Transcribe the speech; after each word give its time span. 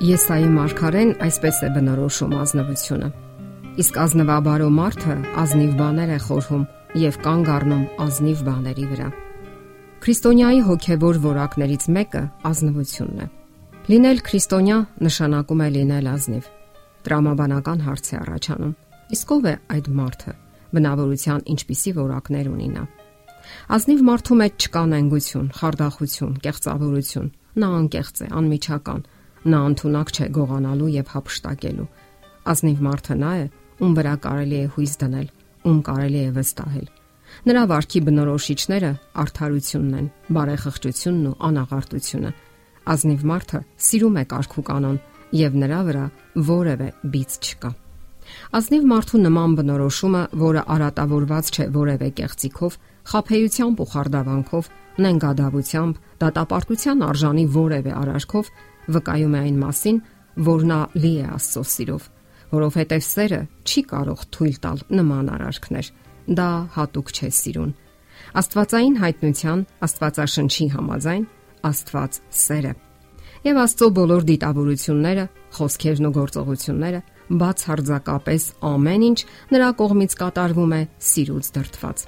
Եսայի 0.00 0.46
մարգարեն 0.48 1.10
այսպես 1.20 1.56
է 1.60 1.68
բնորոշում 1.74 2.30
ազնվությունը։ 2.40 3.08
Իսկ 3.82 3.98
ազնվաբարո 4.00 4.68
մարդը 4.72 5.16
ազնիվ 5.42 5.74
բաներ 5.76 6.12
է 6.14 6.16
խորհում 6.24 6.62
եւ 7.02 7.18
կանգ 7.26 7.50
առնում 7.54 7.82
ազնիվ 8.04 8.40
բաների 8.46 8.86
վրա։ 8.92 9.08
Քրիստոնյայի 10.00 10.62
հոգեվոր 10.70 11.20
որակներից 11.26 11.84
մեկը 11.98 12.22
ազնվությունն 12.48 13.20
է։ 13.20 13.28
Լինել 13.92 14.24
քրիստոնյա 14.30 14.78
նշանակում 15.04 15.60
է 15.60 15.68
լինել 15.76 16.10
ազնիվ։ 16.16 16.50
Տրամաբանական 17.04 17.84
հարց 17.84 18.08
է 18.08 18.16
առաջանում։ 18.24 18.74
Իսկ 19.20 19.36
ով 19.36 19.44
է 19.52 19.54
այդ 19.76 19.94
մարդը։ 20.00 20.36
Բնավորության 20.80 21.46
ինչպիսի 21.52 21.96
որակներ 22.00 22.52
ունի 22.56 22.72
նա։ 22.72 22.88
Ազնիվ 23.76 24.00
մարդու 24.08 24.36
մեջ 24.40 24.64
չկա 24.64 24.82
նենգություն, 24.96 25.46
խարդախություն, 25.60 26.34
կեղծավորություն։ 26.44 27.32
Նա 27.60 27.68
անկեղծ 27.80 28.20
է, 28.20 28.26
անմիջական, 28.40 29.00
Նա 29.40 29.60
ընդունակ 29.70 30.10
չէ 30.12 30.26
գողանալու 30.36 30.88
եւ 31.00 31.12
հապշտակելու։ 31.14 31.88
Ազնիվ 32.50 32.80
մարդը 32.86 33.14
նա 33.20 33.32
է, 33.40 33.44
ում 33.80 33.92
վրա 33.96 34.14
կարելի 34.24 34.58
է 34.60 34.66
հույս 34.74 34.94
դնել, 35.00 35.28
ում 35.70 35.78
կարելի 35.88 36.20
է 36.20 36.32
վստահել։ 36.36 36.88
Նրա 37.46 37.62
վարքի 37.70 38.00
բնորոշիչները 38.06 38.90
արդարությունն 39.22 39.94
են, 40.00 40.08
բարեխղճությունն 40.36 41.28
ու 41.30 41.36
անաղարտությունը։ 41.48 42.32
Ազնիվ 42.90 43.22
մարդը 43.30 43.60
սիրում 43.86 44.18
է 44.20 44.24
կարգու 44.30 44.64
կանոն 44.70 44.98
եւ 45.40 45.56
նրա 45.62 45.80
վրա 45.88 46.04
որևէ 46.50 46.88
բիծ 47.14 47.38
չկա։ 47.40 47.70
Ազնիվ 48.60 48.84
մարդու 48.90 49.20
նման 49.24 49.54
բնորոշումը, 49.58 50.22
որը 50.40 50.62
արատավորված 50.74 51.50
չէ 51.50 51.66
որևէ 51.74 52.08
կեղծիքով, 52.20 52.76
խափեությամբ 53.10 53.80
ու 53.80 53.88
խարդավանքով, 53.94 54.68
նենգադավությամբ, 55.00 56.00
դատապարտության 56.20 57.04
արժանի 57.10 57.44
որևէ 57.56 57.92
արարքով, 58.00 58.50
վկայում 58.96 59.36
է 59.36 59.40
այն 59.40 59.60
մասին, 59.60 60.00
որ 60.50 60.66
նա 60.70 60.80
լի 60.96 61.12
է 61.20 61.26
Աստծո 61.36 61.62
սիրով, 61.74 62.08
որովհետև 62.50 63.04
սերը 63.06 63.40
չի 63.66 63.82
կարող 63.90 64.24
թույլ 64.34 64.56
տալ 64.64 64.82
նման 65.00 65.30
արարքներ։ 65.36 65.90
Դա 66.40 66.50
հատուկ 66.76 67.12
չէ 67.14 67.30
սիրուն։ 67.40 67.72
Աստվածային 68.40 68.96
հայտնության, 69.00 69.64
Աստվածաշնչի 69.86 70.66
համաձայն 70.74 71.24
Աստված 71.70 72.20
սեր 72.40 72.68
է։ 72.70 72.74
Եվ 73.40 73.58
Աստծո 73.60 73.86
բոլոր 73.96 74.24
դիտավորությունները, 74.28 75.24
խոսքերն 75.56 76.08
ու 76.08 76.14
գործողությունները 76.16 77.00
բացարձակապես 77.40 78.46
ամեն 78.70 79.04
ինչ 79.10 79.18
նրա 79.54 79.68
կողմից 79.80 80.16
կատարվում 80.20 80.74
է 80.76 80.80
սիրուց 81.10 81.50
դրթված։ 81.56 82.04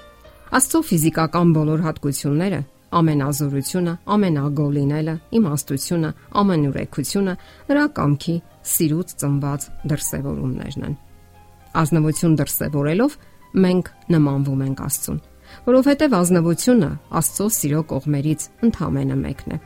Աստծո 0.58 0.80
ֆիզիկական 0.88 1.52
բոլոր 1.56 1.84
հատկությունները 1.86 2.60
ամենազորությունը, 2.98 3.94
ամենագոլ 4.14 4.76
լինելը, 4.76 5.14
իմաստությունը, 5.38 6.10
ամենուրեկությունը 6.42 7.34
նրա 7.72 7.84
կամքի 7.98 8.36
սիրուց 8.72 9.16
ծնված 9.22 9.66
դրսևորումներն 9.92 10.86
են։ 10.88 10.96
Ազնվություն 11.82 12.38
դրսևորելով 12.42 13.18
մենք 13.62 13.92
նմանվում 14.12 14.64
ենք 14.68 14.86
Աստծուն, 14.86 15.20
որովհետև 15.72 16.16
ազնվությունը 16.22 16.90
Աստծո 17.22 17.46
սիրո 17.58 17.84
կողմերից 17.92 18.48
ընդհանրապես 18.68 19.22
մեկն 19.26 19.56
է։ 19.56 19.60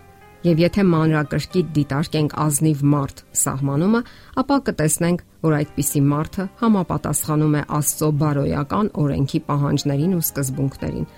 Եվ 0.46 0.60
եթե 0.62 0.82
մանրակրկիտ 0.86 1.70
դիտարկենք 1.74 2.34
ազնիվ 2.38 2.82
մարդ 2.92 3.22
սահմանումը, 3.40 4.00
ապա 4.42 4.58
կտեսնենք, 4.68 5.22
որ 5.42 5.54
այդպիսի 5.56 6.02
մարդը 6.06 6.44
համապատասխանում 6.60 7.56
է 7.56 7.62
Աստծո 7.78 8.10
բարոյական 8.20 8.90
օրենքի 9.02 9.40
պահանջներին 9.48 10.14
ու 10.14 10.22
սկզբունքներին 10.26 11.08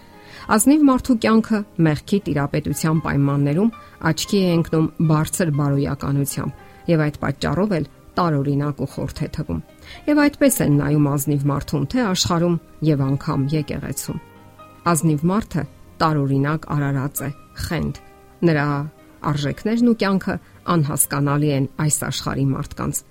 Ազնիվ 0.48 0.84
մարդու 0.88 1.14
կյանքը 1.20 1.58
մեղքի 1.84 2.18
տիրապետության 2.24 3.00
պայմաններում 3.04 3.72
աչքի 4.08 4.38
է 4.40 4.52
ընկնում 4.58 4.86
բարձր 5.10 5.50
բարոյականությամբ 5.58 6.88
եւ 6.88 7.02
այդ 7.04 7.18
պատճառով 7.24 7.74
էլ 7.78 7.88
տարօրինակ 8.18 8.80
ու 8.80 8.88
խորթ 8.94 9.20
է 9.20 9.28
թվում։ 9.34 9.60
Եվ 10.08 10.20
այդպես 10.24 10.56
են 10.64 10.78
նայում 10.78 11.08
ազնիվ 11.12 11.44
մարդուն 11.52 11.84
թե 11.92 12.00
աշխարում 12.08 12.56
եւ 12.88 13.02
անգամ 13.08 13.44
եկեղեցում։ 13.58 14.22
Ազնիվ 14.88 15.26
մարդը 15.28 15.66
տարօրինակ 16.00 16.66
արարած 16.78 17.22
է, 17.28 17.30
խենդ։ 17.68 18.00
Նրա 18.48 18.66
արժեքներն 19.28 19.92
ու 19.92 19.96
կյանքը 20.00 20.34
անհասկանալի 20.78 21.52
են 21.58 21.70
այս 21.84 22.00
աշխարհի 22.08 22.48
մարդկանց։ 22.56 23.04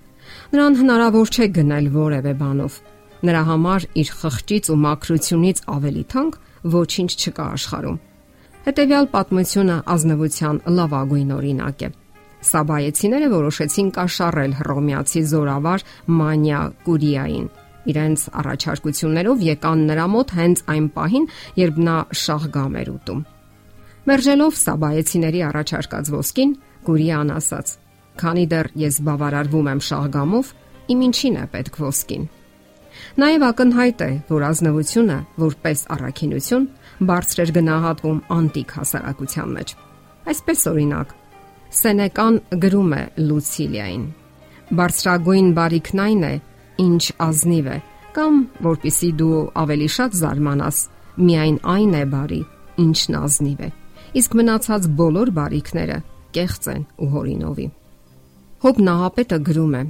Նրան 0.58 0.78
հնարավոր 0.82 1.32
չէ 1.38 1.46
գնել 1.54 1.86
որևէ 1.94 2.34
բանով։ 2.42 2.82
Նրա 3.28 3.42
համար 3.48 3.86
իր 4.02 4.10
խղճից 4.18 4.68
ու 4.74 4.78
մակրությունից 4.88 5.62
ավելի 5.78 6.04
թանկ 6.12 6.34
ոչինչ 6.64 7.10
չկա 7.18 7.46
աշխարհում։ 7.58 7.98
Հետևյալ 8.68 9.06
պատմությունը 9.14 9.76
ազնվության 9.94 10.60
լավագույն 10.78 11.30
օրինակ 11.38 11.82
է։ 11.86 11.88
Սաբայեցիները 12.48 13.28
որոշեցին 13.32 13.88
կաշառել 13.98 14.52
հռոմեացի 14.58 15.22
զորավար 15.32 15.84
Մանիա 16.18 16.60
Կուրիային։ 16.86 17.48
Իրենց 17.88 18.24
առաջարկություններով 18.42 19.42
եկան 19.48 19.84
նրա 19.88 20.06
մոտ 20.12 20.32
հենց 20.38 20.62
այն 20.74 20.86
պահին, 20.98 21.26
երբ 21.58 21.82
նա 21.88 21.96
շահգամ 22.22 22.78
էր 22.82 22.90
ուտում։ 22.94 23.20
Մերժելով 24.08 24.58
Սաբայեցիների 24.62 25.40
առաջարկած 25.48 26.10
ոսկին, 26.14 26.52
Կուրիան 26.88 27.32
ասաց. 27.38 27.76
«Քանի 28.18 28.44
դեռ 28.50 28.68
ես 28.82 28.96
բավարարվում 29.08 29.68
եմ 29.72 29.80
շահգամով, 29.88 30.52
իմ 30.92 31.02
ինչին 31.08 31.36
է 31.38 31.44
պետք 31.54 31.76
ոսկին»։ 31.88 32.24
Նաև 33.16 33.44
ակնհայտ 33.48 34.02
է, 34.04 34.10
որ 34.28 34.44
ազնվությունը, 34.48 35.18
որպես 35.40 35.84
առաքինություն, 35.94 36.66
բարձր 37.08 37.42
էր 37.44 37.52
գնահատվում 37.58 38.18
անտիկ 38.36 38.74
հասարակության 38.78 39.54
մեջ։ 39.58 39.74
Այսպես 40.28 40.64
օրինակ, 40.72 41.14
Սենեկան 41.68 42.36
գրում 42.64 42.92
է 42.96 43.02
Լուցիլիային. 43.28 44.04
Բարձրագույն 44.78 45.48
բարիքն 45.56 46.00
այն 46.04 46.22
է, 46.28 46.34
ինչ 46.84 47.02
ազնիվ 47.28 47.66
է, 47.68 47.78
կամ 48.16 48.38
որpիսի 48.68 49.10
դու 49.20 49.40
ավելի 49.62 49.88
շատ 49.96 50.16
զարմանաս, 50.20 50.78
միայն 51.28 51.58
այն 51.74 51.92
է 51.98 52.04
բարի, 52.12 52.40
ինչն 52.84 53.18
ազնիվ 53.18 53.60
է։ 53.68 53.70
Իսկ 54.18 54.36
մնացած 54.38 54.88
բոլոր 54.98 55.32
բարիքները 55.38 55.98
կեղծ 56.36 56.68
են 56.72 56.82
ու 56.98 57.08
հորինովի։ 57.14 57.66
Հոբ 58.64 58.80
նահապետը 58.88 59.38
գրում 59.48 59.74
է. 59.78 59.82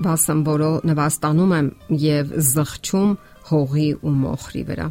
Վասն 0.00 0.40
որո 0.46 0.70
նվաստանում 0.88 1.52
եմ 1.56 1.68
եւ 2.00 2.32
զղջում 2.50 3.10
հողի 3.50 3.88
ու 4.00 4.12
մոխրի 4.20 4.62
վրա։ 4.70 4.86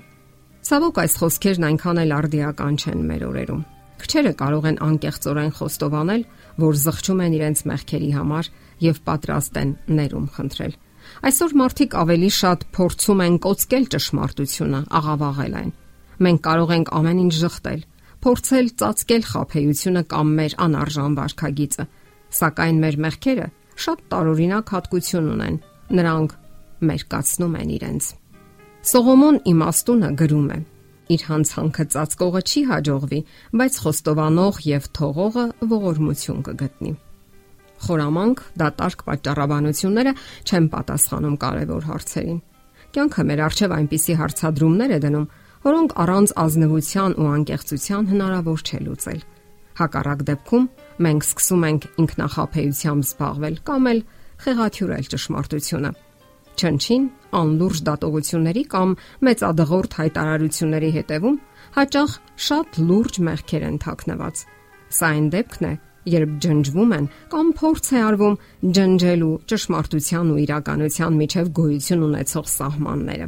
Ցավոք 0.69 0.99
այս 1.03 1.13
խոսքերն 1.19 1.65
այնքան 1.69 2.01
էլ 2.03 2.13
արդիական 2.19 2.75
չեն 2.79 3.01
մեր 3.09 3.23
օրերում։ 3.29 3.63
Քչերը 3.99 4.33
կարող 4.39 4.67
են 4.69 4.77
անկեղծորեն 4.85 5.53
խոստովանել, 5.59 6.23
որ 6.61 6.79
զղջում 6.83 7.23
են 7.25 7.35
իրենց 7.39 7.63
մեղքերի 7.69 8.11
համար 8.15 8.49
եւ 8.85 8.99
պատրաստ 9.09 9.59
են 9.59 9.71
ներում 9.99 10.27
խնդրել։ 10.35 10.73
Այսօր 11.29 11.55
մարդիկ 11.59 11.95
ավելի 11.99 12.31
շատ 12.39 12.65
փորձում 12.75 13.23
են 13.25 13.37
կոծկել 13.49 13.85
ճշմարտությունը, 13.95 14.81
աղավաղել 14.99 15.53
այն։ 15.59 15.71
Մենք 16.19 16.41
կարող 16.49 16.73
ենք 16.75 16.91
ամեն 16.99 17.21
ինչ 17.25 17.33
շղթել, 17.39 17.81
փորձել 18.19 18.67
ծածկել 18.79 19.23
խափեությունը 19.29 20.03
կամ 20.13 20.33
մեր 20.39 20.55
անարժան 20.69 21.15
վարքագիծը, 21.19 21.85
սակայն 22.39 22.83
մեր 22.83 22.99
մեղքերը 23.07 23.47
շատ 23.83 23.99
տարօրինակ 24.11 24.73
հատկություն 24.75 25.29
ունեն։ 25.33 25.59
Նրանք 25.99 26.33
մերկացնում 26.89 27.55
են 27.59 27.71
իրենց։ 27.79 28.09
Սողոմոն 28.89 29.37
իմաստունը 29.51 30.09
գրում 30.19 30.49
է. 30.55 30.59
Իր 31.09 31.21
հանցանքը 31.25 31.83
ծածկողը 31.93 32.41
չի 32.49 32.61
հաջողվի, 32.69 33.19
բայց 33.59 33.77
խոստովանող 33.83 34.59
եւ 34.69 34.89
թողողը 34.99 35.45
ողորմություն 35.73 36.43
կգտնի։ 36.49 36.91
Խորամանկ, 37.79 38.43
դատարկ 38.59 39.03
պատճառաբանությունները 39.07 40.13
չեն 40.45 40.65
պատասխանում 40.73 41.35
կարևոր 41.43 41.87
հարցերին։ 41.89 42.39
Կյանքը 42.89 43.23
մեր 43.29 43.41
արժև 43.45 43.73
այնպիսի 43.79 44.15
հարցադրումներ 44.19 44.93
է 44.95 44.99
դնում, 45.05 45.25
որոնք 45.65 45.95
առանց 46.03 46.33
ազնվության 46.43 47.15
ու 47.19 47.29
անկեղծության 47.39 48.09
հնարավոր 48.09 48.63
չէ 48.69 48.79
լուծել։ 48.85 49.19
Հակառակ 49.79 50.23
դեպքում 50.29 50.65
մենք 50.99 51.25
սկսում 51.25 51.65
ենք 51.69 51.85
ինքնախապեյությամբ 52.03 53.05
զբաղվել 53.07 53.57
կամ 53.69 53.89
էլ 53.89 53.99
խեղաթյուրել 54.43 55.05
ճշմարտությունը։ 55.13 55.91
Չնչին 56.59 57.03
անլուրջ 57.39 57.81
դատողությունների 57.87 58.63
կամ 58.73 58.89
մեծադղորդ 59.27 59.95
հայտարարությունների 59.99 60.89
հետևում 60.97 61.37
հաճախ 61.79 62.15
շատ 62.49 62.79
լուրջ 62.89 63.19
մեղքեր 63.29 63.65
են 63.69 63.77
թաքնված։ 63.85 64.43
Սա 64.99 65.09
այն 65.15 65.27
դեպքն 65.35 65.67
է, 65.69 65.73
երբ 66.09 66.31
ջնջվում 66.43 66.93
են 66.99 67.09
կամ 67.31 67.51
փորձ 67.59 67.89
է 67.95 67.99
արվում 68.09 68.37
ջնջելու 68.75 69.33
ճշմարտության 69.51 70.31
ու 70.33 70.39
իրականության 70.43 71.19
միջև 71.19 71.51
գոյություն 71.59 72.05
ունեցող 72.09 72.49
սահմանները։ 72.59 73.27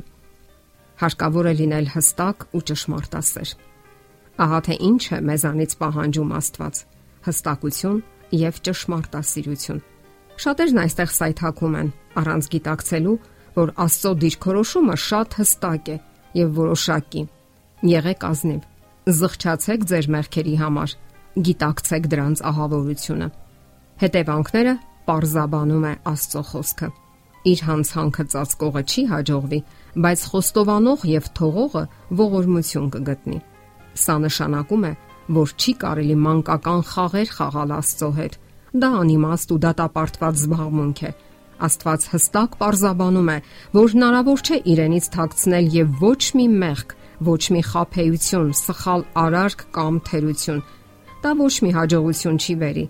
Հարկավոր 1.01 1.51
է 1.51 1.53
լինել 1.61 1.87
հստակ 1.95 2.47
ու 2.51 2.63
ճշմարտասեր։ 2.71 3.53
Ահա 4.41 4.59
թե 4.65 4.75
ինչ 4.91 5.03
է 5.11 5.19
մեզանից 5.31 5.71
պահանջում 5.81 6.33
Աստված 6.41 6.75
հստակություն 7.27 7.99
եւ 8.41 8.59
ճշմարտասիրություն։ 8.67 9.81
Շատերն 10.41 10.81
այստեղ 10.81 11.11
սայթակում 11.17 11.75
են 11.81 11.89
առանց 12.21 12.47
գիտակցելու, 12.55 13.17
որ 13.57 13.73
Աստծո 13.85 14.11
դիրքորոշումը 14.21 14.95
շատ 15.05 15.37
հստակ 15.41 15.91
է 15.91 15.97
եւ 16.39 16.53
որոշակի։ 16.61 17.23
Եղեք 17.91 18.25
ազնիվ։ 18.31 18.61
Զղջացեք 19.21 19.85
ձեր 19.91 20.07
մեղքերի 20.15 20.55
համար։ 20.61 20.95
Գիտակցեք 21.47 22.09
դրանց 22.11 22.41
ահավորությունը։ 22.51 23.27
Հետևանքները 24.01 24.73
parзաբանում 25.11 25.85
է 25.91 25.93
Աստծո 26.11 26.43
խոսքը։ 26.51 26.89
Իր 27.51 27.61
հանցանքը 27.67 28.23
ծածկողը 28.31 28.81
չի 28.91 29.03
հաջողվի, 29.11 29.59
բայց 30.05 30.25
խոստովանող 30.31 31.05
եւ 31.09 31.29
թողողը 31.41 31.83
ողորմություն 32.21 32.91
կգտնի։ 32.95 33.39
Սա 34.01 34.15
նշանակում 34.25 34.85
է, 34.85 34.91
որ 35.35 35.51
չի 35.57 35.73
կարելի 35.81 36.15
մանկական 36.25 36.81
խաղեր 36.91 37.29
խաղալ 37.35 37.73
Աստծո 37.77 38.09
հետ։ 38.17 38.37
Դա 38.81 38.89
անիմաստ 39.01 39.53
ու 39.55 39.59
դատապարտված 39.65 40.41
զբաղմունք 40.41 41.01
է։ 41.07 41.11
Աստված 41.61 42.05
հստակ 42.11 42.55
parзաբանում 42.61 43.29
է, 43.31 43.37
որ 43.77 43.91
հնարավոր 43.93 44.43
չէ 44.47 44.57
իրենից 44.73 45.09
թաքցնել 45.15 45.67
եւ 45.75 45.99
ոչ 46.01 46.21
մի 46.39 46.47
մեղք, 46.61 46.95
ոչ 47.31 47.41
մի 47.53 47.61
խափեություն, 47.69 48.49
սխալ 48.61 49.05
արարք 49.23 49.65
կամ 49.75 49.99
թերություն։ 50.07 50.63
Դա 51.21 51.31
ոչ 51.37 51.53
մի 51.61 51.71
հաջողություն 51.77 52.39
չի 52.41 52.55
բերի, 52.61 52.85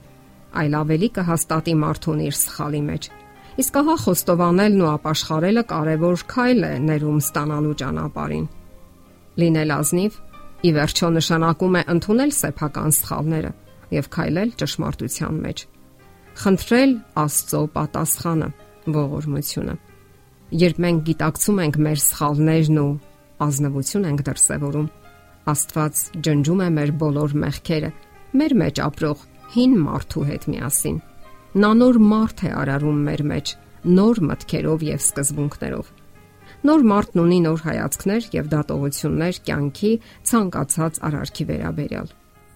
այլ 0.61 0.77
ավելի 0.81 1.09
կհաստատի 1.17 1.75
մարդուն 1.81 2.23
իր 2.29 2.37
սխալի 2.41 2.81
մեջ։ 2.87 3.09
Իսկ 3.61 3.77
ահա 3.81 3.95
խոստովանելն 4.05 4.81
ու 4.81 4.91
ապաշխարելը 4.95 5.63
կարևոր 5.67 6.21
քայլ 6.31 6.61
է 6.63 6.73
ներում 6.87 7.17
ստանալու 7.19 7.77
ճանապարհին։ 7.81 8.45
Լինել 9.41 9.73
ազնիվ 9.75 10.19
ի 10.61 10.71
վերջո 10.77 11.07
նշանակում 11.17 11.75
է 11.79 11.81
ընդունել 11.95 12.31
սեփական 12.37 12.91
սխալները 12.97 13.51
եւ 13.95 14.09
քայլել 14.15 14.49
ճշմարտության 14.61 15.39
մեջ։ 15.45 15.63
Խնդրել 16.41 16.91
Աստծո 17.21 17.61
պատասխանը, 17.75 18.49
ողորմությունը։ 18.97 19.75
Երբ 20.61 20.81
մենք 20.85 21.03
գիտակցում 21.09 21.61
ենք 21.65 21.79
մեր 21.85 21.99
սխալներն 22.05 22.79
ու 22.81 22.91
ազնվություն 23.45 24.07
ենք 24.11 24.23
դրսևորում, 24.29 24.87
Աստված 25.51 26.01
ջնջում 26.27 26.61
է 26.61 26.69
մեր 26.77 26.91
բոլոր 27.01 27.35
մեղքերը, 27.41 27.91
մեր 28.41 28.53
մեջ 28.61 28.81
ապրող 28.85 29.23
հին 29.55 29.73
մարդու 29.81 30.25
հետ 30.29 30.45
միասին։ 30.51 30.99
Նա 31.61 31.71
նոր 31.81 31.97
մարդ 32.11 32.43
է 32.45 32.51
արարում 32.61 32.99
մեր 33.09 33.23
մեջ, 33.31 33.55
նոր 33.97 34.21
մտքերով 34.29 34.85
եւ 34.91 35.01
սկզբունքներով։ 35.01 35.89
Նոր 36.61 36.83
մարդն 36.85 37.19
ունի 37.23 37.37
նոր 37.41 37.61
հայացքներ 37.65 38.25
եւ 38.35 38.49
դատողություններ 38.51 39.37
կյանքի 39.47 39.91
ցանկացած 40.29 40.99
արարքի 41.07 41.45
վերաբերյալ։ 41.51 42.09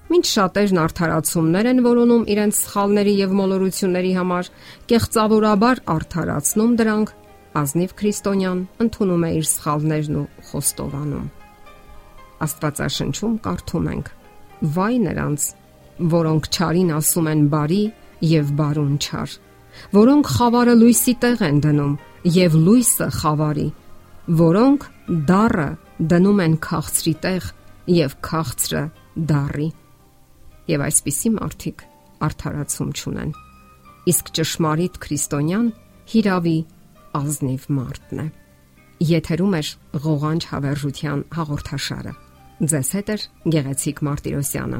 Մինչ 0.05 0.25
շատերն 0.29 0.79
արդարացումներ 0.83 1.67
են 1.71 1.79
որոնում 1.85 2.25
իրենց 2.29 2.57
սխալների 2.61 3.13
եւ 3.17 3.31
մոլորությունների 3.39 4.11
համար, 4.19 4.49
կեղծավորաբար 4.91 5.81
արդարացնում 5.95 6.75
դրանք, 6.81 7.13
ազնիվ 7.65 7.95
քրիստոնյան 8.01 8.61
ընդունում 8.85 9.25
է 9.25 9.31
իր 9.39 9.47
սխալներն 9.49 10.19
ու 10.21 10.25
խոստովանում։ 10.51 11.25
Աստվածաշնչում 12.45 13.39
կարդում 13.45 13.87
ենք. 13.95 14.11
Վայ 14.75 14.93
նրանց, 15.05 15.47
որոնք 16.13 16.49
ճարին 16.59 16.91
ասում 16.99 17.31
են 17.33 17.41
բարի 17.55 17.81
եւ 18.35 18.53
բարուն 18.59 18.93
չար, 19.01 19.33
որոնք 19.95 20.29
խավարը 20.35 20.75
լույսի 20.83 21.15
տեղ 21.25 21.43
են 21.49 21.57
դնում 21.65 21.97
եւ 22.35 22.59
լույսը 22.65 23.07
խավարի, 23.15 23.67
որոնք 24.25 24.85
դառը 25.29 25.67
դնում 26.11 26.39
են 26.45 26.55
քաղցրի 26.65 27.13
տեղ 27.25 27.49
եւ 27.93 28.15
քաղցրը 28.25 28.81
դառի։ 29.31 29.67
Եվ 30.73 30.83
այսպիսի 30.85 31.31
մարդիկ 31.35 31.83
արդարացում 32.25 32.91
չունեն։ 32.95 33.35
Իսկ 34.09 34.31
ճշմարիտ 34.39 34.99
քրիստոնյան 35.05 35.69
հիրավի 36.15 36.57
ազնիվ 37.21 37.69
մարդն 37.77 38.25
է։ 38.25 38.27
Եթերում 39.05 39.55
է 39.55 39.61
ղողանջ 40.05 40.49
հավերժության 40.55 41.23
հաղորդաշարը։ 41.37 42.13
Ձեզ 42.65 42.89
հետ 42.95 43.09
է 43.13 43.17
Գեղեցիկ 43.55 44.05
Մարտիրոսյանը։ 44.09 44.79